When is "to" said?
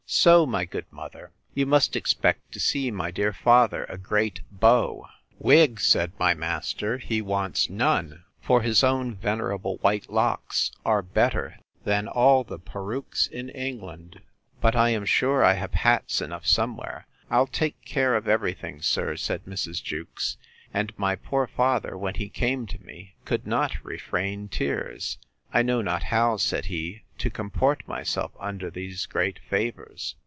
2.51-2.59, 22.67-22.83, 27.17-27.29